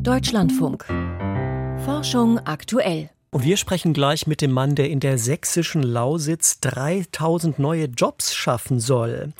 [0.00, 0.84] Deutschlandfunk.
[1.84, 3.10] Forschung aktuell.
[3.30, 8.34] Und wir sprechen gleich mit dem Mann, der in der sächsischen Lausitz 3000 neue Jobs
[8.34, 9.32] schaffen soll,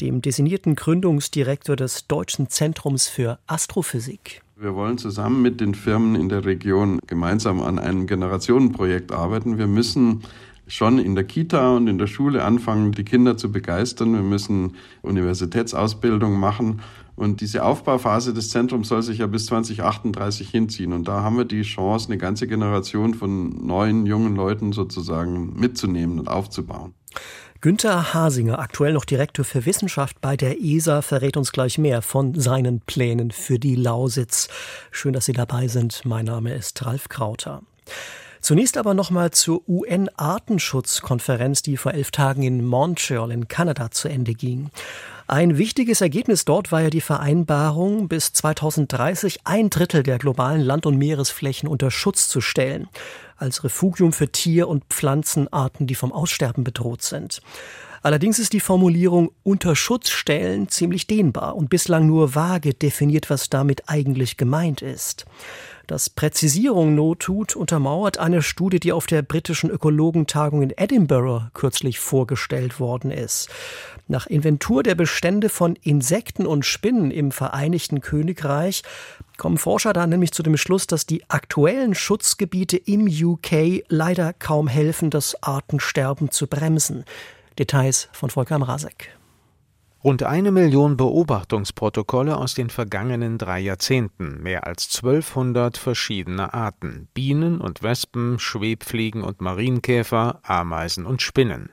[0.00, 4.42] dem designierten Gründungsdirektor des Deutschen Zentrums für Astrophysik.
[4.56, 9.58] Wir wollen zusammen mit den Firmen in der Region gemeinsam an einem Generationenprojekt arbeiten.
[9.58, 10.22] Wir müssen
[10.66, 14.12] schon in der Kita und in der Schule anfangen, die Kinder zu begeistern.
[14.12, 16.80] Wir müssen Universitätsausbildung machen.
[17.16, 20.92] Und diese Aufbauphase des Zentrums soll sich ja bis 2038 hinziehen.
[20.92, 26.18] Und da haben wir die Chance, eine ganze Generation von neuen, jungen Leuten sozusagen mitzunehmen
[26.18, 26.94] und aufzubauen.
[27.62, 32.34] Günter Hasinger, aktuell noch Direktor für Wissenschaft bei der ESA, verrät uns gleich mehr von
[32.40, 34.48] seinen Plänen für die Lausitz.
[34.90, 36.06] Schön, dass Sie dabei sind.
[36.06, 37.60] Mein Name ist Ralf Krauter.
[38.40, 44.32] Zunächst aber nochmal zur UN-Artenschutzkonferenz, die vor elf Tagen in Montreal in Kanada zu Ende
[44.32, 44.70] ging.
[45.32, 50.86] Ein wichtiges Ergebnis dort war ja die Vereinbarung, bis 2030 ein Drittel der globalen Land-
[50.86, 52.88] und Meeresflächen unter Schutz zu stellen,
[53.36, 57.42] als Refugium für Tier- und Pflanzenarten, die vom Aussterben bedroht sind.
[58.02, 63.50] Allerdings ist die Formulierung unter Schutz stellen ziemlich dehnbar und bislang nur vage definiert, was
[63.50, 65.26] damit eigentlich gemeint ist.
[65.86, 72.00] Dass Präzisierung Not tut, untermauert eine Studie, die auf der britischen Ökologentagung in Edinburgh kürzlich
[72.00, 73.48] vorgestellt worden ist.
[74.10, 78.82] Nach Inventur der Bestände von Insekten und Spinnen im Vereinigten Königreich
[79.36, 84.66] kommen Forscher da nämlich zu dem Schluss, dass die aktuellen Schutzgebiete im UK leider kaum
[84.66, 87.04] helfen, das Artensterben zu bremsen.
[87.56, 89.19] Details von Volker Mrazek.
[90.02, 97.60] Rund eine Million Beobachtungsprotokolle aus den vergangenen drei Jahrzehnten, mehr als 1200 verschiedene Arten, Bienen
[97.60, 101.68] und Wespen, Schwebfliegen und Marienkäfer, Ameisen und Spinnen.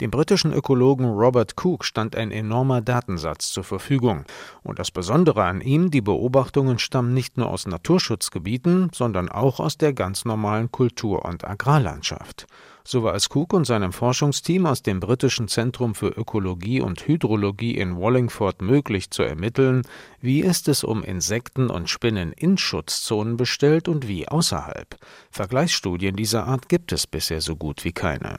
[0.00, 4.26] Dem britischen Ökologen Robert Cook stand ein enormer Datensatz zur Verfügung.
[4.62, 9.76] Und das Besondere an ihm, die Beobachtungen stammen nicht nur aus Naturschutzgebieten, sondern auch aus
[9.76, 12.46] der ganz normalen Kultur- und Agrarlandschaft.
[12.84, 17.76] So war es Cook und seinem Forschungsteam aus dem britischen Zentrum für Ökologie und Hydrologie
[17.76, 19.82] in Wallingford möglich zu ermitteln,
[20.22, 24.96] wie ist es um Insekten und Spinnen in Schutzzonen bestellt und wie außerhalb.
[25.30, 28.38] Vergleichsstudien dieser Art gibt es bisher so gut wie keine.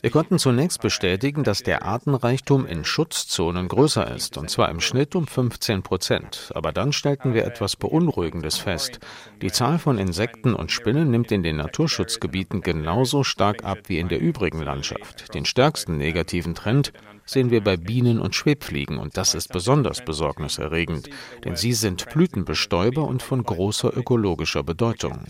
[0.00, 5.16] Wir konnten zunächst bestätigen, dass der Artenreichtum in Schutzzonen größer ist, und zwar im Schnitt
[5.16, 6.52] um 15 Prozent.
[6.54, 9.00] Aber dann stellten wir etwas Beunruhigendes fest.
[9.40, 14.08] Die Zahl von Insekten und Spinnen nimmt in den Naturschutzgebieten genauso stark ab wie in
[14.08, 15.34] der übrigen Landschaft.
[15.34, 16.92] Den stärksten negativen Trend
[17.30, 21.10] sehen wir bei Bienen und Schwebfliegen und das ist besonders besorgniserregend,
[21.44, 25.20] denn sie sind Blütenbestäuber und von großer ökologischer Bedeutung.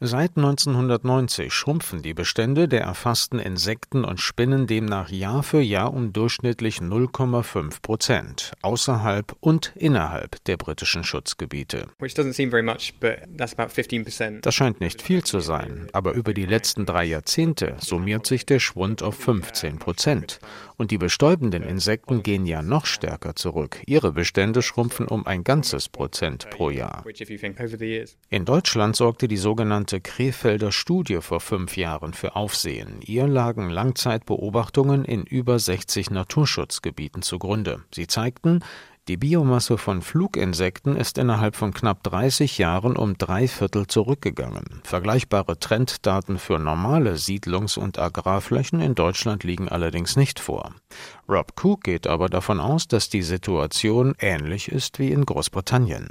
[0.00, 6.12] Seit 1990 schrumpfen die Bestände der erfassten Insekten und Spinnen demnach Jahr für Jahr um
[6.12, 11.86] durchschnittlich 0,5 Prozent, außerhalb und innerhalb der britischen Schutzgebiete.
[14.42, 18.58] Das scheint nicht viel zu sein, aber über die letzten drei Jahrzehnte summiert sich der
[18.58, 20.40] Schwund auf 15 Prozent.
[20.76, 23.80] Und die bestäubenden Insekten gehen ja noch stärker zurück.
[23.86, 27.04] Ihre Bestände schrumpfen um ein ganzes Prozent pro Jahr.
[28.30, 33.00] In Deutschland sorgte die sogenannte Krefelder Studie vor fünf Jahren für Aufsehen.
[33.02, 37.84] Ihr lagen Langzeitbeobachtungen in über 60 Naturschutzgebieten zugrunde.
[37.94, 38.64] Sie zeigten,
[39.06, 44.80] die Biomasse von Fluginsekten ist innerhalb von knapp 30 Jahren um drei Viertel zurückgegangen.
[44.82, 50.74] Vergleichbare Trenddaten für normale Siedlungs- und Agrarflächen in Deutschland liegen allerdings nicht vor.
[51.26, 56.10] Rob Cook geht aber davon aus, dass die Situation ähnlich ist wie in Großbritannien.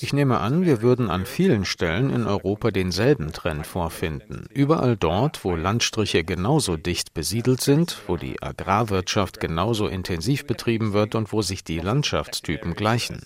[0.00, 4.46] Ich nehme an, wir würden an vielen Stellen in Europa denselben Trend vorfinden.
[4.50, 11.14] Überall dort, wo Landstriche genauso dicht besiedelt sind, wo die Agrarwirtschaft genauso intensiv betrieben wird
[11.14, 13.20] und wo sich die Landschaftstypen gleichen.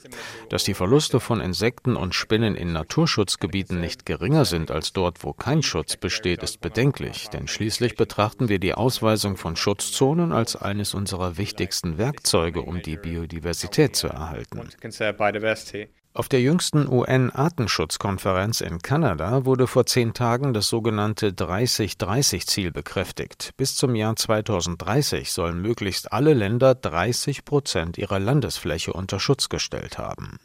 [0.49, 5.33] Dass die Verluste von Insekten und Spinnen in Naturschutzgebieten nicht geringer sind als dort, wo
[5.33, 8.75] kein Schutz besteht, ist bedenklich, denn schließlich betrachten wir die
[9.13, 14.63] Ausweisung von Schutzzonen als eines unserer wichtigsten Werkzeuge, um die Biodiversität zu erhalten.
[16.15, 23.51] Auf der jüngsten UN-Artenschutzkonferenz in Kanada wurde vor zehn Tagen das sogenannte 30-30-Ziel bekräftigt.
[23.59, 29.99] Bis zum Jahr 2030 sollen möglichst alle Länder 30 Prozent ihrer Landesfläche unter Schutz gestellt
[29.99, 30.39] haben.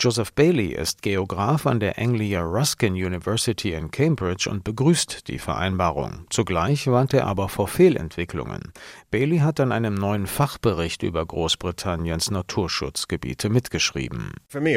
[0.00, 6.26] Joseph Bailey ist Geograf an der Anglia Ruskin University in Cambridge und begrüßt die Vereinbarung.
[6.30, 8.72] Zugleich warnt er aber vor Fehlentwicklungen.
[9.10, 14.32] Bailey hat an einem neuen Fachbericht über Großbritanniens Naturschutzgebiete mitgeschrieben.
[14.48, 14.76] Für mich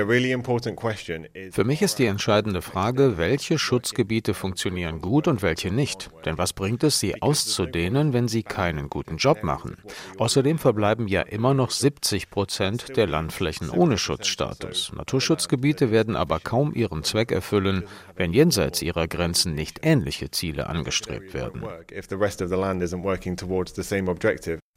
[1.52, 6.10] Für mich ist die entscheidende Frage, welche Schutzgebiete funktionieren gut und welche nicht.
[6.26, 9.78] Denn was bringt es, sie auszudehnen, wenn sie keinen guten Job machen?
[10.18, 14.71] Außerdem verbleiben ja immer noch 70 Prozent der Landflächen ohne Schutzstatus.
[14.96, 17.84] Naturschutzgebiete werden aber kaum ihren Zweck erfüllen,
[18.16, 21.64] wenn jenseits ihrer Grenzen nicht ähnliche Ziele angestrebt werden.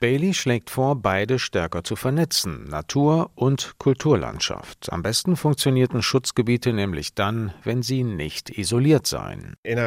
[0.04, 4.92] Bailey schlägt vor, beide stärker zu vernetzen, Natur und Kulturlandschaft.
[4.92, 9.54] Am besten funktionierten Schutzgebiete nämlich dann, wenn sie nicht isoliert seien.
[9.62, 9.78] In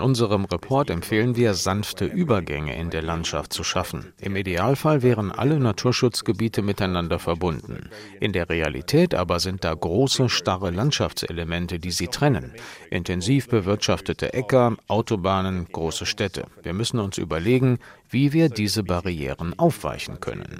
[0.00, 4.14] unserem Report empfehlen wir, sanfte Übergänge in der Landschaft zu schaffen.
[4.18, 7.90] Im Idealfall wären alle Naturschutzgebiete miteinander verbunden.
[8.20, 12.54] In der Realität aber sind da große, starre Landschaftselemente, die sie trennen.
[12.88, 16.46] Intensiv bewirtschaftete Äcker, Autobahnen, große Städte.
[16.62, 17.78] Wir müssen uns überlegen,
[18.12, 20.58] wie wir diese Barrieren aufweichen können.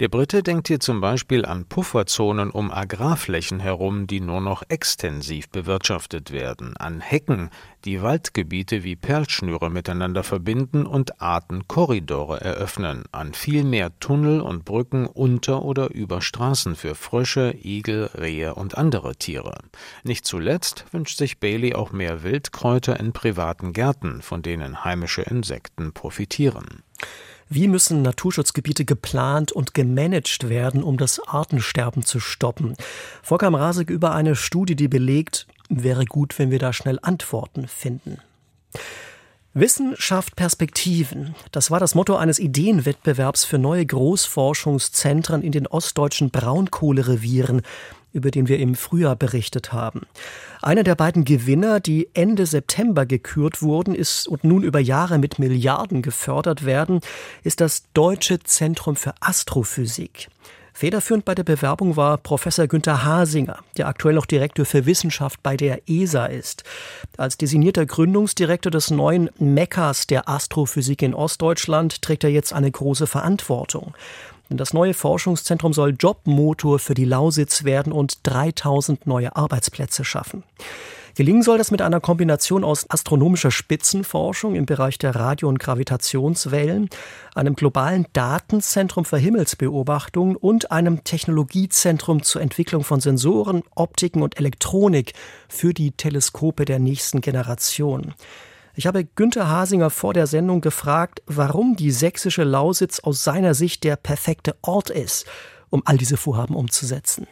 [0.00, 5.48] Der Brite denkt hier zum Beispiel an Pufferzonen um Agrarflächen herum, die nur noch extensiv
[5.50, 7.50] bewirtschaftet werden, an Hecken,
[7.84, 15.06] die Waldgebiete wie Perlschnüre miteinander verbinden und Artenkorridore eröffnen, an viel mehr Tunnel und Brücken
[15.06, 19.58] unter oder über Straßen für Frösche, Igel, Rehe und andere Tiere.
[20.02, 25.92] Nicht zuletzt wünscht sich Bailey auch mehr Wildkräuter in privaten Gärten, von denen heimische Insekten
[26.04, 26.82] profitieren.
[27.48, 32.76] Wie müssen Naturschutzgebiete geplant und gemanagt werden, um das Artensterben zu stoppen?
[33.22, 38.18] Volker Mrasek über eine Studie, die belegt, wäre gut, wenn wir da schnell Antworten finden.
[39.54, 41.34] Wissen schafft Perspektiven.
[41.52, 47.62] Das war das Motto eines Ideenwettbewerbs für neue Großforschungszentren in den ostdeutschen Braunkohlerevieren
[48.14, 50.06] über den wir im Frühjahr berichtet haben.
[50.62, 55.38] Einer der beiden Gewinner, die Ende September gekürt wurden, ist und nun über Jahre mit
[55.38, 57.00] Milliarden gefördert werden,
[57.42, 60.28] ist das Deutsche Zentrum für Astrophysik.
[60.76, 65.56] Federführend bei der Bewerbung war Professor Günther Hasinger, der aktuell noch Direktor für Wissenschaft bei
[65.56, 66.64] der ESA ist.
[67.16, 73.06] Als designierter Gründungsdirektor des neuen Mekkas der Astrophysik in Ostdeutschland trägt er jetzt eine große
[73.06, 73.94] Verantwortung.
[74.50, 80.44] Denn das neue Forschungszentrum soll Jobmotor für die Lausitz werden und 3000 neue Arbeitsplätze schaffen.
[81.16, 86.90] Gelingen soll das mit einer Kombination aus astronomischer Spitzenforschung im Bereich der Radio- und Gravitationswellen,
[87.36, 95.12] einem globalen Datenzentrum für Himmelsbeobachtung und einem Technologiezentrum zur Entwicklung von Sensoren, Optiken und Elektronik
[95.48, 98.14] für die Teleskope der nächsten Generation.
[98.76, 103.84] Ich habe Günther Hasinger vor der Sendung gefragt, warum die sächsische Lausitz aus seiner Sicht
[103.84, 105.26] der perfekte Ort ist,
[105.70, 107.28] um all diese Vorhaben umzusetzen.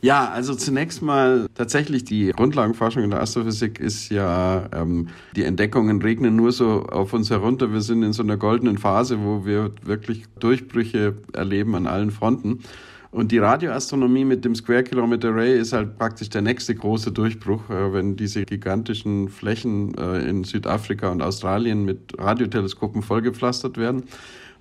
[0.00, 6.02] Ja, also zunächst mal tatsächlich die Grundlagenforschung in der Astrophysik ist ja, ähm, die Entdeckungen
[6.02, 7.72] regnen nur so auf uns herunter.
[7.72, 12.58] Wir sind in so einer goldenen Phase, wo wir wirklich Durchbrüche erleben an allen Fronten.
[13.14, 17.70] Und die Radioastronomie mit dem Square Kilometer Array ist halt praktisch der nächste große Durchbruch,
[17.70, 24.02] äh, wenn diese gigantischen Flächen äh, in Südafrika und Australien mit Radioteleskopen vollgepflastert werden.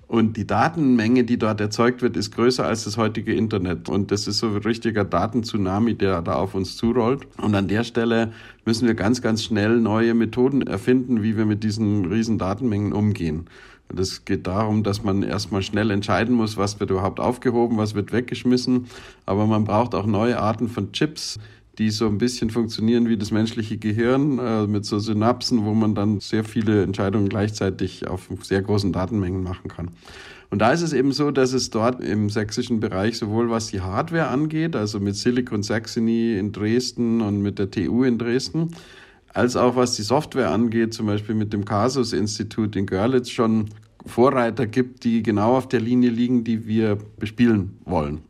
[0.06, 3.90] Und die Datenmenge, die dort erzeugt wird, ist größer als das heutige Internet.
[3.90, 7.26] Und das ist so ein richtiger Datentsunami, der da auf uns zurollt.
[7.42, 8.34] Und an der Stelle
[8.66, 13.48] müssen wir ganz, ganz schnell neue Methoden erfinden, wie wir mit diesen riesen Datenmengen umgehen.
[13.96, 18.12] Es geht darum, dass man erstmal schnell entscheiden muss, was wird überhaupt aufgehoben, was wird
[18.12, 18.88] weggeschmissen.
[19.26, 21.40] Aber man braucht auch neue Arten von Chips,
[21.78, 25.96] die so ein bisschen funktionieren wie das menschliche Gehirn, äh, mit so Synapsen, wo man
[25.96, 29.90] dann sehr viele Entscheidungen gleichzeitig auf sehr großen Datenmengen machen kann.
[30.52, 33.82] Und da ist es eben so, dass es dort im sächsischen Bereich sowohl was die
[33.82, 38.70] Hardware angeht, also mit Silicon Saxony in Dresden und mit der TU in Dresden,
[39.34, 43.70] als auch was die Software angeht, zum Beispiel mit dem Casus-Institut in Görlitz schon
[44.06, 48.22] Vorreiter gibt, die genau auf der Linie liegen, die wir bespielen wollen.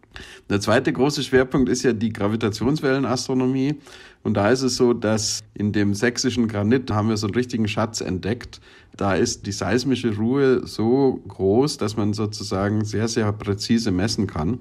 [0.50, 3.75] Der zweite große Schwerpunkt ist ja die Gravitationswellenastronomie.
[4.22, 7.67] Und da ist es so, dass in dem sächsischen Granit haben wir so einen richtigen
[7.67, 8.62] Schatz entdeckt.
[8.95, 14.60] Da ist die seismische Ruhe so groß, dass man sozusagen sehr, sehr präzise messen kann.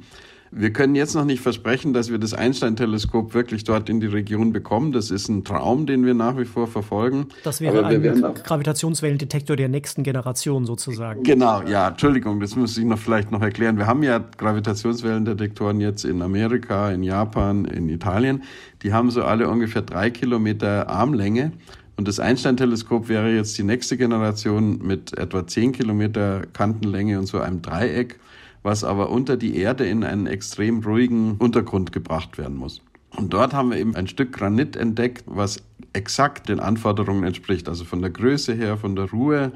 [0.54, 4.52] Wir können jetzt noch nicht versprechen, dass wir das Einstein-Teleskop wirklich dort in die Region
[4.52, 4.92] bekommen.
[4.92, 7.28] Das ist ein Traum, den wir nach wie vor verfolgen.
[7.42, 11.22] Das wäre ein Gravitationswellendetektor der nächsten Generation sozusagen.
[11.22, 13.78] Genau, ja, Entschuldigung, das muss ich noch vielleicht noch erklären.
[13.78, 18.42] Wir haben ja Gravitationswellendetektoren jetzt in Amerika, in Japan, in Italien.
[18.82, 21.52] Die haben so alle ungefähr drei Kilometer Armlänge.
[21.96, 27.40] Und das Einstein-Teleskop wäre jetzt die nächste Generation mit etwa zehn Kilometer Kantenlänge und so
[27.40, 28.18] einem Dreieck
[28.62, 32.80] was aber unter die Erde in einen extrem ruhigen Untergrund gebracht werden muss.
[33.16, 37.84] Und dort haben wir eben ein Stück Granit entdeckt, was exakt den Anforderungen entspricht, also
[37.84, 39.52] von der Größe her, von der Ruhe.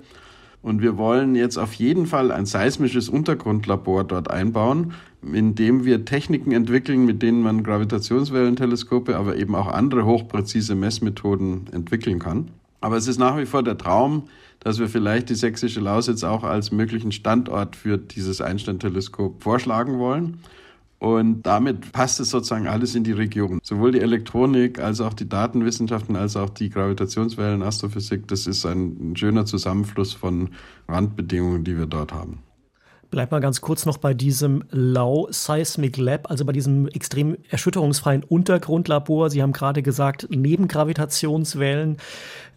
[0.62, 6.04] Und wir wollen jetzt auf jeden Fall ein seismisches Untergrundlabor dort einbauen, in dem wir
[6.04, 12.50] Techniken entwickeln, mit denen man Gravitationswellenteleskope, aber eben auch andere hochpräzise Messmethoden entwickeln kann.
[12.87, 14.28] Aber es ist nach wie vor der Traum,
[14.61, 20.38] dass wir vielleicht die sächsische Lausitz auch als möglichen Standort für dieses Einstein-Teleskop vorschlagen wollen.
[21.00, 23.59] Und damit passt es sozusagen alles in die Region.
[23.64, 28.28] Sowohl die Elektronik als auch die Datenwissenschaften als auch die Gravitationswellen, Astrophysik.
[28.28, 30.50] Das ist ein schöner Zusammenfluss von
[30.87, 32.38] Randbedingungen, die wir dort haben.
[33.10, 38.25] Bleib mal ganz kurz noch bei diesem Low Seismic Lab, also bei diesem extrem erschütterungsfreien
[38.25, 39.30] Untergrundlabor.
[39.30, 41.98] Sie haben gerade gesagt, neben Gravitationswellen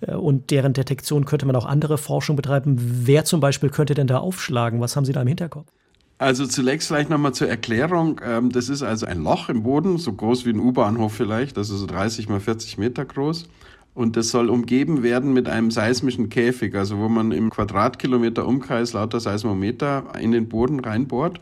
[0.02, 2.78] äh, und deren Detektion könnte man auch andere Forschung betreiben.
[2.80, 4.82] Wer zum Beispiel könnte denn da aufschlagen?
[4.82, 5.68] Was haben Sie da im Hinterkopf?
[6.18, 8.20] Also zunächst vielleicht nochmal zur Erklärung.
[8.24, 11.78] Ähm, das ist also ein Loch im Boden, so groß wie ein U-Bahnhof vielleicht, also
[11.78, 13.48] so 30 mal 40 Meter groß.
[13.94, 18.94] Und das soll umgeben werden mit einem seismischen Käfig, also wo man im Quadratkilometer Umkreis
[18.94, 21.42] lauter Seismometer in den Boden reinbohrt,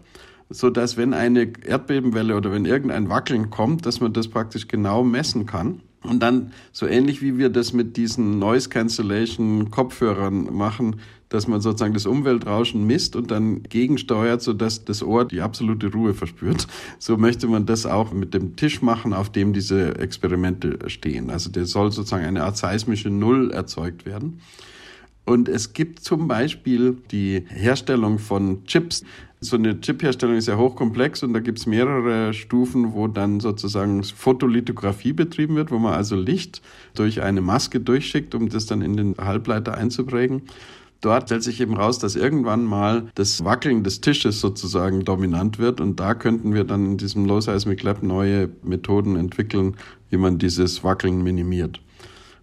[0.50, 5.04] so dass wenn eine Erdbebenwelle oder wenn irgendein Wackeln kommt, dass man das praktisch genau
[5.04, 5.82] messen kann.
[6.07, 10.97] Und dann so ähnlich wie wir das mit diesen Noise Cancellation Kopfhörern machen,
[11.29, 16.13] dass man sozusagen das Umweltrauschen misst und dann gegensteuert, sodass das Ohr die absolute Ruhe
[16.13, 16.67] verspürt.
[16.99, 21.29] So möchte man das auch mit dem Tisch machen, auf dem diese Experimente stehen.
[21.29, 24.39] Also der soll sozusagen eine Art seismische Null erzeugt werden.
[25.25, 29.03] Und es gibt zum Beispiel die Herstellung von Chips.
[29.39, 34.03] So eine Chipherstellung ist ja hochkomplex und da gibt es mehrere Stufen, wo dann sozusagen
[34.03, 36.63] Fotolithografie betrieben wird, wo man also Licht
[36.96, 40.41] durch eine Maske durchschickt, um das dann in den Halbleiter einzuprägen.
[41.01, 45.82] Dort stellt sich eben raus, dass irgendwann mal das Wackeln des Tisches sozusagen dominant wird
[45.82, 49.75] und da könnten wir dann in diesem Low Seismic Lab neue Methoden entwickeln,
[50.10, 51.79] wie man dieses Wackeln minimiert.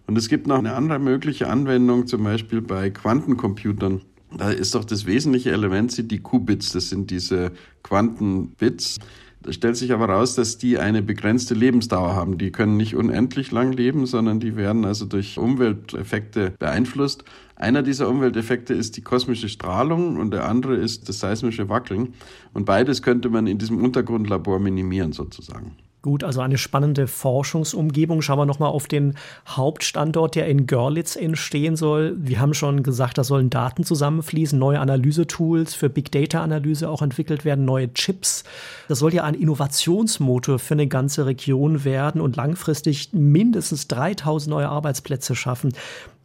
[0.07, 4.01] Und es gibt noch eine andere mögliche Anwendung, zum Beispiel bei Quantencomputern.
[4.37, 7.51] Da ist doch das wesentliche Element sind die Qubits, das sind diese
[7.83, 8.99] Quantenbits.
[9.41, 12.37] Da stellt sich aber raus, dass die eine begrenzte Lebensdauer haben.
[12.37, 17.23] Die können nicht unendlich lang leben, sondern die werden also durch Umwelteffekte beeinflusst.
[17.55, 22.15] Einer dieser Umwelteffekte ist die kosmische Strahlung und der andere ist das seismische Wackeln.
[22.53, 25.77] Und beides könnte man in diesem Untergrundlabor minimieren sozusagen.
[26.05, 28.21] Gut, also eine spannende Forschungsumgebung.
[28.21, 29.15] Schauen wir nochmal auf den
[29.47, 32.15] Hauptstandort, der in Görlitz entstehen soll.
[32.19, 37.01] Wir haben schon gesagt, da sollen Daten zusammenfließen, neue Analysetools für Big Data Analyse auch
[37.01, 38.43] entwickelt werden, neue Chips.
[38.87, 44.69] Das soll ja ein Innovationsmotor für eine ganze Region werden und langfristig mindestens 3000 neue
[44.69, 45.73] Arbeitsplätze schaffen.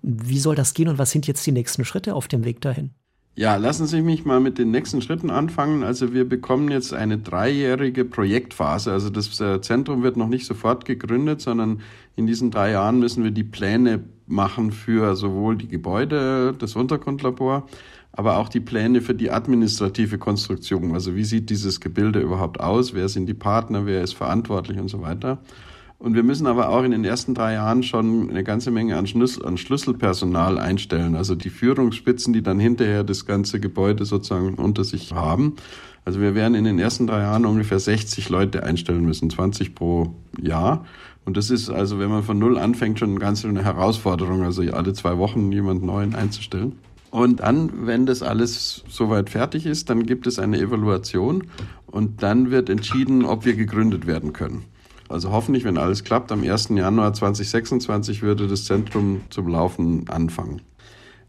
[0.03, 2.91] Wie soll das gehen und was sind jetzt die nächsten Schritte auf dem Weg dahin?
[3.37, 5.83] Ja, lassen Sie mich mal mit den nächsten Schritten anfangen.
[5.85, 8.93] Also wir bekommen jetzt eine dreijährige Projektphase.
[8.93, 11.81] Also das äh, Zentrum wird noch nicht sofort gegründet, sondern
[12.17, 17.67] in diesen drei Jahren müssen wir die Pläne machen für sowohl die Gebäude, das Untergrundlabor,
[18.13, 20.93] aber auch die Pläne für die administrative Konstruktion.
[20.93, 22.95] Also wie sieht dieses Gebilde überhaupt aus?
[22.95, 23.87] Wer sind die Partner?
[23.87, 25.39] Wer ist verantwortlich und so weiter?
[26.01, 29.07] Und wir müssen aber auch in den ersten drei Jahren schon eine ganze Menge an,
[29.07, 31.15] Schlüssel, an Schlüsselpersonal einstellen.
[31.15, 35.57] Also die Führungsspitzen, die dann hinterher das ganze Gebäude sozusagen unter sich haben.
[36.07, 40.15] Also wir werden in den ersten drei Jahren ungefähr 60 Leute einstellen müssen, 20 pro
[40.41, 40.87] Jahr.
[41.27, 44.63] Und das ist also, wenn man von Null anfängt, schon eine ganz eine Herausforderung, also
[44.63, 46.79] alle zwei Wochen jemand Neuen einzustellen.
[47.11, 51.45] Und dann, wenn das alles soweit fertig ist, dann gibt es eine Evaluation
[51.87, 54.65] und dann wird entschieden, ob wir gegründet werden können.
[55.11, 56.69] Also hoffentlich, wenn alles klappt, am 1.
[56.69, 60.63] Januar 2026 würde das Zentrum zum Laufen anfangen.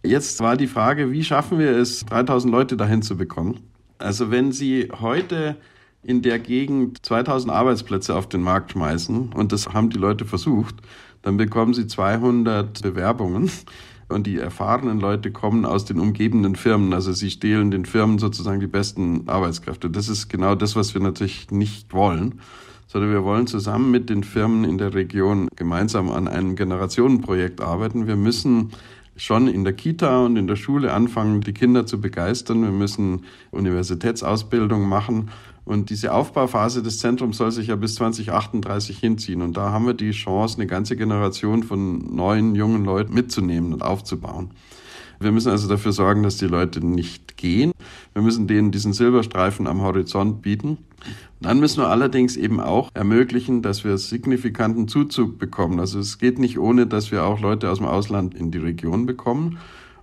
[0.03, 3.59] Jetzt war die Frage, wie schaffen wir es, 3000 Leute dahin zu bekommen?
[3.97, 5.57] Also wenn Sie heute
[6.03, 10.75] in der Gegend 2000 Arbeitsplätze auf den Markt schmeißen, und das haben die Leute versucht,
[11.23, 13.49] dann bekommen Sie 200 Bewerbungen.
[14.09, 16.93] Und die erfahrenen Leute kommen aus den umgebenden Firmen.
[16.93, 19.89] Also sie stehlen den Firmen sozusagen die besten Arbeitskräfte.
[19.89, 22.41] Das ist genau das, was wir natürlich nicht wollen
[22.91, 28.05] sondern wir wollen zusammen mit den Firmen in der Region gemeinsam an einem Generationenprojekt arbeiten.
[28.05, 28.71] Wir müssen
[29.15, 32.63] schon in der Kita und in der Schule anfangen, die Kinder zu begeistern.
[32.63, 35.29] Wir müssen Universitätsausbildung machen.
[35.63, 39.41] Und diese Aufbauphase des Zentrums soll sich ja bis 2038 hinziehen.
[39.41, 43.83] Und da haben wir die Chance, eine ganze Generation von neuen, jungen Leuten mitzunehmen und
[43.83, 44.49] aufzubauen.
[45.21, 47.71] Wir müssen also dafür sorgen, dass die Leute nicht gehen.
[48.13, 50.77] Wir müssen denen diesen Silberstreifen am Horizont bieten.
[51.39, 55.79] Dann müssen wir allerdings eben auch ermöglichen, dass wir signifikanten Zuzug bekommen.
[55.79, 59.05] Also es geht nicht ohne, dass wir auch Leute aus dem Ausland in die Region
[59.05, 59.57] bekommen.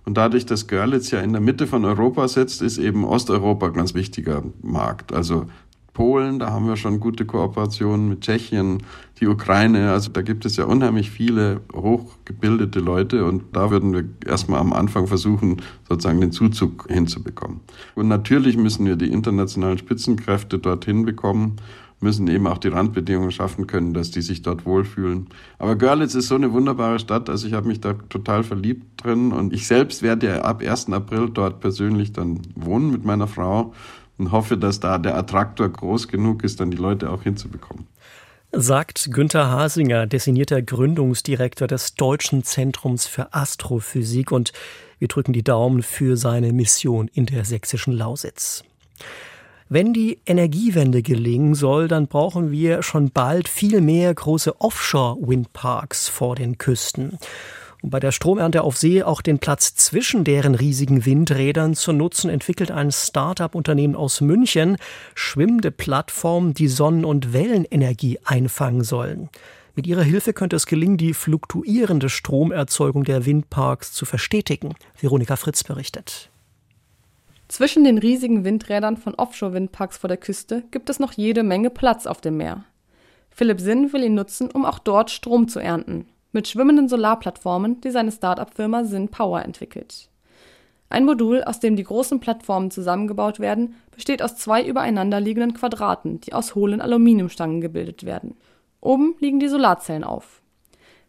[0.05, 3.73] Und dadurch, dass Görlitz ja in der Mitte von Europa sitzt, ist eben Osteuropa ein
[3.73, 5.13] ganz wichtiger Markt.
[5.13, 5.45] Also
[5.93, 8.83] Polen, da haben wir schon gute Kooperationen mit Tschechien,
[9.19, 9.91] die Ukraine.
[9.91, 14.73] Also da gibt es ja unheimlich viele hochgebildete Leute und da würden wir erstmal am
[14.73, 17.59] Anfang versuchen, sozusagen den Zuzug hinzubekommen.
[17.95, 21.57] Und natürlich müssen wir die internationalen Spitzenkräfte dorthin bekommen
[22.01, 25.27] müssen eben auch die Randbedingungen schaffen können, dass die sich dort wohlfühlen.
[25.57, 29.31] Aber Görlitz ist so eine wunderbare Stadt, also ich habe mich da total verliebt drin
[29.31, 30.91] und ich selbst werde ja ab 1.
[30.91, 33.73] April dort persönlich dann wohnen mit meiner Frau
[34.19, 37.87] und hoffe, dass da der Attraktor groß genug ist, dann die Leute auch hinzubekommen.
[38.51, 44.53] Sagt Günther Hasinger, designierter Gründungsdirektor des Deutschen Zentrums für Astrophysik und
[44.97, 48.63] wir drücken die Daumen für seine Mission in der sächsischen Lausitz.
[49.69, 56.35] Wenn die Energiewende gelingen soll, dann brauchen wir schon bald viel mehr große Offshore-Windparks vor
[56.35, 57.19] den Küsten
[57.81, 62.29] um bei der Stromernte auf See auch den Platz zwischen deren riesigen Windrädern zu nutzen,
[62.29, 64.77] entwickelt ein Start-up-Unternehmen aus München
[65.15, 69.29] schwimmende Plattformen, die Sonnen- und Wellenenergie einfangen sollen.
[69.75, 74.73] Mit ihrer Hilfe könnte es gelingen, die fluktuierende Stromerzeugung der Windparks zu verstetigen.
[74.99, 76.29] Veronika Fritz berichtet.
[77.47, 82.07] Zwischen den riesigen Windrädern von Offshore-Windparks vor der Küste gibt es noch jede Menge Platz
[82.07, 82.65] auf dem Meer.
[83.31, 87.91] Philipp Sinn will ihn nutzen, um auch dort Strom zu ernten mit schwimmenden Solarplattformen, die
[87.91, 90.09] seine Start-up-Firma Syn Power entwickelt.
[90.89, 96.33] Ein Modul, aus dem die großen Plattformen zusammengebaut werden, besteht aus zwei übereinanderliegenden Quadraten, die
[96.33, 98.35] aus hohlen Aluminiumstangen gebildet werden.
[98.81, 100.41] Oben liegen die Solarzellen auf.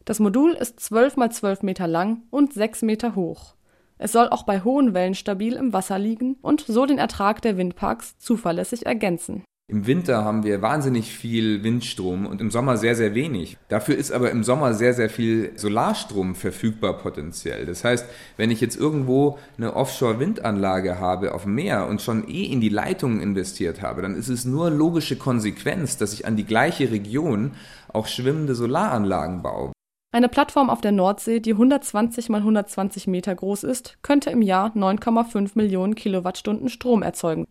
[0.05, 3.55] Das Modul ist 12 mal 12 Meter lang und 6 Meter hoch.
[3.97, 7.57] Es soll auch bei hohen Wellen stabil im Wasser liegen und so den Ertrag der
[7.57, 9.45] Windparks zuverlässig ergänzen.
[9.71, 13.57] Im Winter haben wir wahnsinnig viel Windstrom und im Sommer sehr, sehr wenig.
[13.69, 17.67] Dafür ist aber im Sommer sehr, sehr viel Solarstrom verfügbar potenziell.
[17.67, 18.05] Das heißt,
[18.37, 22.69] wenn ich jetzt irgendwo eine Offshore-Windanlage habe auf dem Meer und schon eh in die
[22.69, 27.53] Leitungen investiert habe, dann ist es nur logische Konsequenz, dass ich an die gleiche Region
[27.93, 29.71] auch schwimmende Solaranlagen baue.
[30.12, 34.73] Eine Plattform auf der Nordsee, die 120 mal 120 Meter groß ist, könnte im Jahr
[34.75, 37.47] 9,5 Millionen Kilowattstunden Strom erzeugen.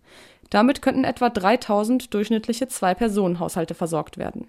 [0.49, 4.47] Damit könnten etwa 3000 durchschnittliche Zwei-Personen-Haushalte versorgt werden.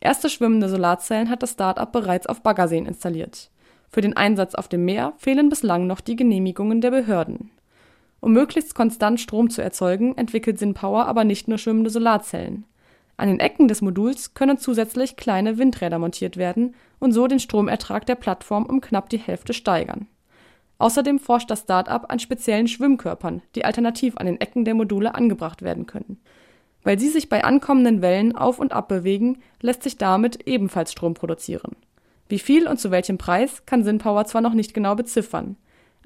[0.00, 3.50] Erste schwimmende Solarzellen hat das Start-up bereits auf Baggerseen installiert.
[3.88, 7.50] Für den Einsatz auf dem Meer fehlen bislang noch die Genehmigungen der Behörden.
[8.20, 12.64] Um möglichst konstant Strom zu erzeugen, entwickelt SinPower aber nicht nur schwimmende Solarzellen.
[13.16, 18.04] An den Ecken des Moduls können zusätzlich kleine Windräder montiert werden und so den Stromertrag
[18.04, 20.08] der Plattform um knapp die Hälfte steigern
[20.78, 25.62] Außerdem forscht das Start-up an speziellen Schwimmkörpern, die alternativ an den Ecken der Module angebracht
[25.62, 26.20] werden können.
[26.82, 31.14] Weil sie sich bei ankommenden Wellen auf und ab bewegen, lässt sich damit ebenfalls Strom
[31.14, 31.76] produzieren.
[32.28, 35.56] Wie viel und zu welchem Preis kann SinPower zwar noch nicht genau beziffern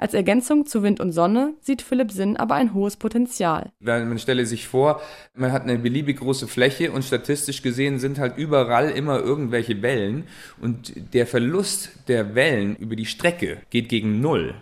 [0.01, 3.71] als Ergänzung zu Wind und Sonne sieht Philipp Sinn aber ein hohes Potenzial.
[3.81, 5.03] Man stelle sich vor,
[5.35, 10.25] man hat eine beliebig große Fläche und statistisch gesehen sind halt überall immer irgendwelche Wellen
[10.61, 14.55] und der Verlust der Wellen über die Strecke geht gegen Null.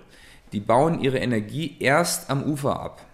[0.52, 3.06] Die bauen ihre Energie erst am Ufer ab.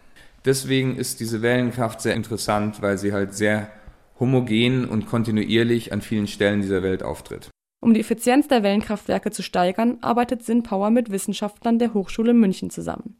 [0.44, 3.70] Deswegen ist diese Wellenkraft sehr interessant, weil sie halt sehr
[4.18, 7.50] homogen und kontinuierlich an vielen Stellen dieser Welt auftritt.
[7.84, 13.18] Um die Effizienz der Wellenkraftwerke zu steigern, arbeitet SinPower mit Wissenschaftlern der Hochschule München zusammen.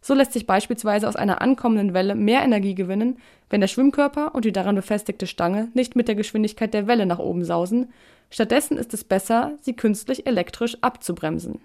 [0.00, 3.18] So lässt sich beispielsweise aus einer ankommenden Welle mehr Energie gewinnen,
[3.50, 7.18] wenn der Schwimmkörper und die daran befestigte Stange nicht mit der Geschwindigkeit der Welle nach
[7.18, 7.92] oben sausen.
[8.30, 11.58] Stattdessen ist es besser, sie künstlich elektrisch abzubremsen.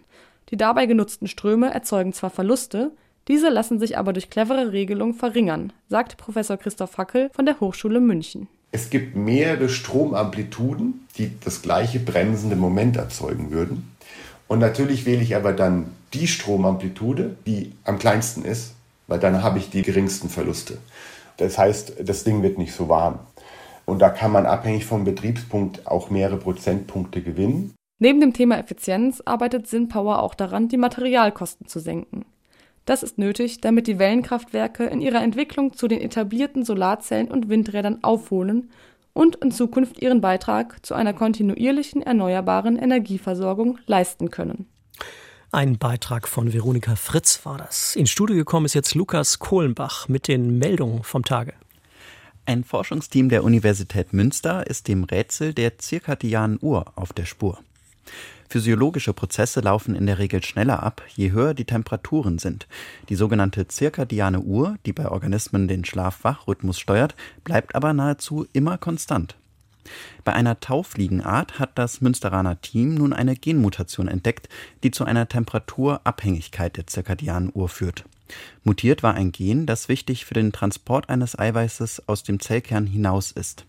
[0.50, 2.94] Die dabei genutzten Ströme erzeugen zwar Verluste,
[3.28, 8.00] diese lassen sich aber durch clevere Regelung verringern, sagt Professor Christoph Hackel von der Hochschule
[8.00, 8.48] München.
[8.72, 13.92] Es gibt mehrere Stromamplituden, die das gleiche bremsende Moment erzeugen würden.
[14.48, 18.74] Und natürlich wähle ich aber dann die Stromamplitude, die am kleinsten ist,
[19.08, 20.78] weil dann habe ich die geringsten Verluste.
[21.38, 23.20] Das heißt, das Ding wird nicht so warm.
[23.86, 27.74] Und da kann man abhängig vom Betriebspunkt auch mehrere Prozentpunkte gewinnen.
[28.00, 32.26] Neben dem Thema Effizienz arbeitet SinPower auch daran, die Materialkosten zu senken.
[32.90, 38.00] Das ist nötig, damit die Wellenkraftwerke in ihrer Entwicklung zu den etablierten Solarzellen und Windrädern
[38.04, 38.72] aufholen
[39.14, 44.68] und in Zukunft ihren Beitrag zu einer kontinuierlichen erneuerbaren Energieversorgung leisten können.
[45.52, 47.96] Ein Beitrag von Veronika Fritz war das.
[47.96, 51.54] Ins Studio gekommen ist jetzt Lukas Kohlenbach mit den Meldungen vom Tage.
[52.48, 57.60] Ein Forschungsteam der Universität Münster ist dem Rätsel der zirkadianen Uhr auf der Spur.
[58.50, 62.68] Physiologische Prozesse laufen in der Regel schneller ab, je höher die Temperaturen sind.
[63.08, 69.36] Die sogenannte zirkadiane Uhr, die bei Organismen den Schlaf-Wach-Rhythmus steuert, bleibt aber nahezu immer konstant.
[70.24, 74.50] Bei einer Taufliegenart hat das Münsteraner Team nun eine Genmutation entdeckt,
[74.84, 78.06] die zu einer Temperaturabhängigkeit der zirkadianen Uhr führt.
[78.64, 83.32] Mutiert war ein Gen, das wichtig für den Transport eines Eiweißes aus dem Zellkern hinaus
[83.32, 83.66] ist.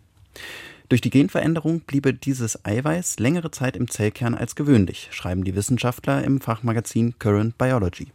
[0.90, 6.24] Durch die Genveränderung bliebe dieses Eiweiß längere Zeit im Zellkern als gewöhnlich, schreiben die Wissenschaftler
[6.24, 8.08] im Fachmagazin Current Biology.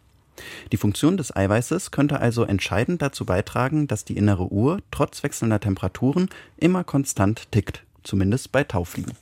[0.73, 5.61] Die Funktion des Eiweißes könnte also entscheidend dazu beitragen, dass die innere Uhr trotz wechselnder
[5.61, 9.13] Temperaturen immer konstant tickt, zumindest bei Taufliegen.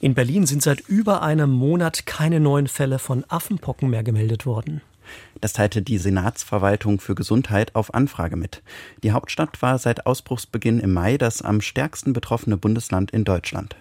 [0.00, 4.80] In Berlin sind seit über einem Monat keine neuen Fälle von Affenpocken mehr gemeldet worden.
[5.40, 8.62] Das teilte die Senatsverwaltung für Gesundheit auf Anfrage mit.
[9.02, 13.76] Die Hauptstadt war seit Ausbruchsbeginn im Mai das am stärksten betroffene Bundesland in Deutschland.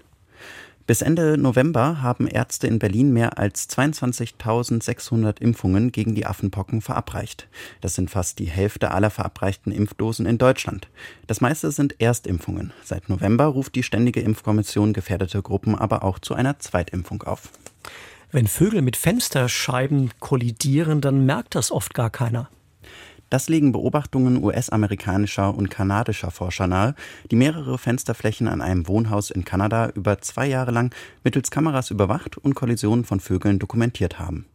[0.88, 7.48] Bis Ende November haben Ärzte in Berlin mehr als 22.600 Impfungen gegen die Affenpocken verabreicht.
[7.80, 10.90] Das sind fast die Hälfte aller verabreichten Impfdosen in Deutschland.
[11.28, 12.74] Das meiste sind Erstimpfungen.
[12.84, 17.52] Seit November ruft die Ständige Impfkommission gefährdete Gruppen aber auch zu einer Zweitimpfung auf.
[18.34, 22.50] Wenn Vögel mit Fensterscheiben kollidieren, dann merkt das oft gar keiner.
[23.30, 26.96] Das legen Beobachtungen US-amerikanischer und kanadischer Forscher nahe,
[27.30, 32.38] die mehrere Fensterflächen an einem Wohnhaus in Kanada über zwei Jahre lang mittels Kameras überwacht
[32.38, 34.46] und Kollisionen von Vögeln dokumentiert haben.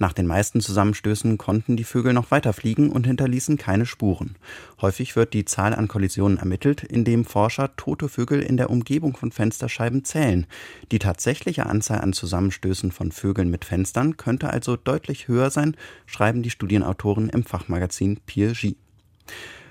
[0.00, 4.36] Nach den meisten Zusammenstößen konnten die Vögel noch weiter fliegen und hinterließen keine Spuren.
[4.80, 9.32] Häufig wird die Zahl an Kollisionen ermittelt, indem Forscher tote Vögel in der Umgebung von
[9.32, 10.46] Fensterscheiben zählen.
[10.92, 16.44] Die tatsächliche Anzahl an Zusammenstößen von Vögeln mit Fenstern könnte also deutlich höher sein, schreiben
[16.44, 18.76] die Studienautoren im Fachmagazin Peer-G.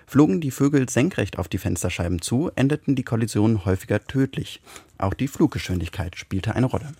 [0.05, 4.61] Flogen die Vögel senkrecht auf die Fensterscheiben zu, endeten die Kollisionen häufiger tödlich.
[4.97, 6.93] Auch die Fluggeschwindigkeit spielte eine Rolle.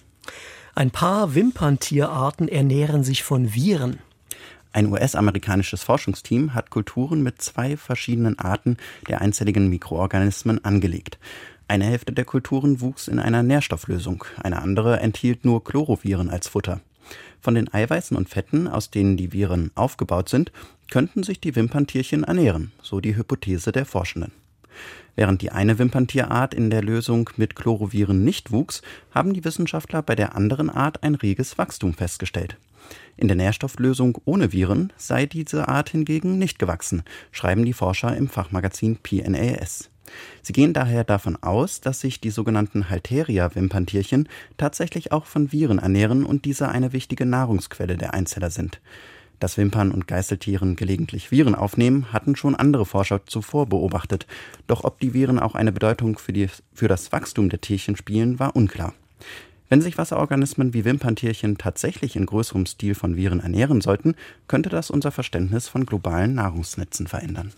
[0.76, 4.00] Ein paar Wimperntierarten ernähren sich von Viren.
[4.74, 11.18] Ein US-amerikanisches Forschungsteam hat Kulturen mit zwei verschiedenen Arten der einzelligen Mikroorganismen angelegt.
[11.68, 16.82] Eine Hälfte der Kulturen wuchs in einer Nährstofflösung, eine andere enthielt nur Chloroviren als Futter.
[17.42, 20.52] Von den Eiweißen und Fetten, aus denen die Viren aufgebaut sind,
[20.92, 24.32] könnten sich die Wimperntierchen ernähren, so die Hypothese der Forschenden.
[25.16, 30.16] Während die eine Wimperntierart in der Lösung mit Chloroviren nicht wuchs, haben die Wissenschaftler bei
[30.16, 32.58] der anderen Art ein reges Wachstum festgestellt.
[33.18, 38.30] In der Nährstofflösung ohne Viren sei diese Art hingegen nicht gewachsen, schreiben die Forscher im
[38.30, 39.90] Fachmagazin PNAS.
[40.42, 46.24] Sie gehen daher davon aus, dass sich die sogenannten Halteria-Wimperntierchen tatsächlich auch von Viren ernähren
[46.24, 48.80] und diese eine wichtige Nahrungsquelle der Einzeller sind.
[49.40, 54.26] Dass Wimpern und Geißeltieren gelegentlich Viren aufnehmen, hatten schon andere Forscher zuvor beobachtet.
[54.66, 58.40] Doch ob die Viren auch eine Bedeutung für, die, für das Wachstum der Tierchen spielen,
[58.40, 58.94] war unklar.
[59.70, 64.16] Wenn sich Wasserorganismen wie Wimperntierchen tatsächlich in größerem Stil von Viren ernähren sollten,
[64.48, 67.52] könnte das unser Verständnis von globalen Nahrungsnetzen verändern.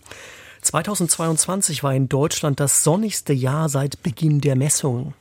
[0.62, 5.14] 2022 war in Deutschland das sonnigste Jahr seit Beginn der Messungen.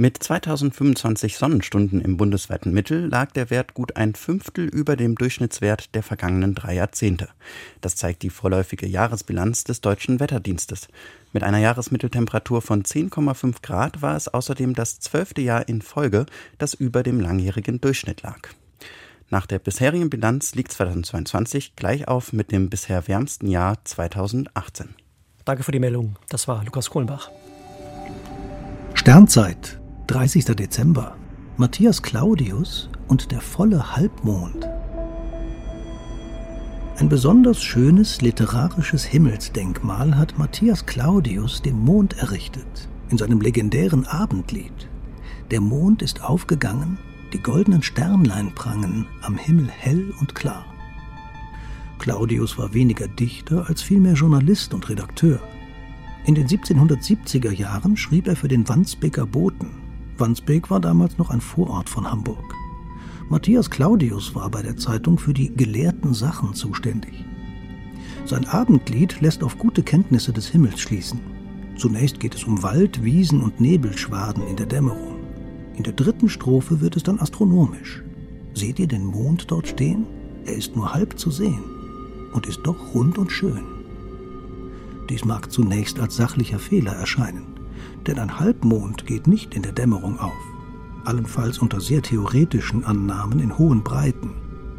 [0.00, 5.92] Mit 2025 Sonnenstunden im bundesweiten Mittel lag der Wert gut ein Fünftel über dem Durchschnittswert
[5.96, 7.28] der vergangenen drei Jahrzehnte.
[7.80, 10.86] Das zeigt die vorläufige Jahresbilanz des deutschen Wetterdienstes.
[11.32, 16.26] Mit einer Jahresmitteltemperatur von 10,5 Grad war es außerdem das zwölfte Jahr in Folge,
[16.58, 18.50] das über dem langjährigen Durchschnitt lag.
[19.30, 24.94] Nach der bisherigen Bilanz liegt 2022 gleich auf mit dem bisher wärmsten Jahr 2018.
[25.44, 26.14] Danke für die Meldung.
[26.28, 27.32] Das war Lukas Kohlenbach.
[28.94, 30.56] Sternzeit 30.
[30.56, 31.18] Dezember.
[31.58, 34.66] Matthias Claudius und der volle Halbmond.
[36.96, 44.88] Ein besonders schönes literarisches Himmelsdenkmal hat Matthias Claudius dem Mond errichtet, in seinem legendären Abendlied.
[45.50, 46.96] Der Mond ist aufgegangen,
[47.34, 50.64] die goldenen Sternlein prangen am Himmel hell und klar.
[51.98, 55.38] Claudius war weniger Dichter als vielmehr Journalist und Redakteur.
[56.24, 59.87] In den 1770er Jahren schrieb er für den Wandsbeker Boten,
[60.18, 62.54] Wandsbek war damals noch ein Vorort von Hamburg.
[63.28, 67.24] Matthias Claudius war bei der Zeitung für die gelehrten Sachen zuständig.
[68.24, 71.20] Sein Abendlied lässt auf gute Kenntnisse des Himmels schließen.
[71.76, 75.16] Zunächst geht es um Wald, Wiesen und Nebelschwaden in der Dämmerung.
[75.76, 78.02] In der dritten Strophe wird es dann astronomisch.
[78.54, 80.06] Seht ihr den Mond dort stehen?
[80.44, 81.62] Er ist nur halb zu sehen
[82.32, 83.62] und ist doch rund und schön.
[85.08, 87.57] Dies mag zunächst als sachlicher Fehler erscheinen
[88.06, 90.32] denn ein Halbmond geht nicht in der Dämmerung auf,
[91.04, 94.30] allenfalls unter sehr theoretischen Annahmen in hohen Breiten.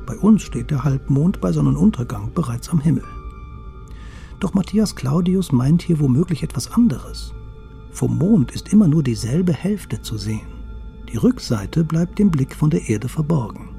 [0.06, 3.04] Bei uns steht der Halbmond bei Sonnenuntergang bereits am Himmel.
[4.40, 7.34] Doch Matthias Claudius meint hier womöglich etwas anderes.
[7.92, 10.48] Vom Mond ist immer nur dieselbe Hälfte zu sehen.
[11.12, 13.70] Die Rückseite bleibt dem Blick von der Erde verborgen.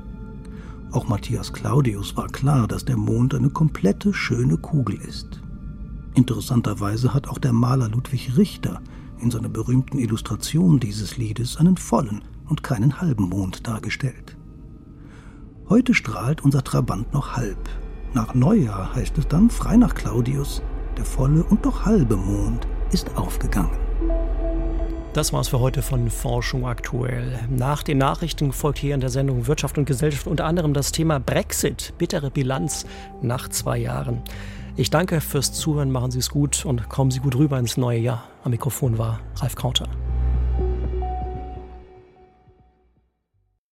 [0.92, 5.40] Auch Matthias Claudius war klar, dass der Mond eine komplette schöne Kugel ist.
[6.14, 8.81] Interessanterweise hat auch der Maler Ludwig Richter
[9.21, 14.37] in seiner berühmten Illustration dieses Liedes einen vollen und keinen halben Mond dargestellt.
[15.69, 17.69] Heute strahlt unser Trabant noch halb.
[18.13, 20.63] Nach Neujahr heißt es dann, frei nach Claudius,
[20.97, 23.79] der volle und doch halbe Mond ist aufgegangen.
[25.13, 27.41] Das war's für heute von Forschung aktuell.
[27.49, 31.19] Nach den Nachrichten folgt hier in der Sendung Wirtschaft und Gesellschaft unter anderem das Thema
[31.19, 32.87] Brexit, bittere Bilanz
[33.21, 34.23] nach zwei Jahren.
[34.77, 37.99] Ich danke fürs Zuhören, machen Sie es gut und kommen Sie gut rüber ins neue
[37.99, 38.25] Jahr.
[38.45, 39.89] Am Mikrofon war Ralf Krauter.